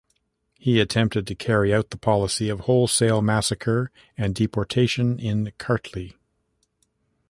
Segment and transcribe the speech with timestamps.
[0.57, 6.15] He attempted to carry out the policy of wholesale massacre and deportation in Kartli.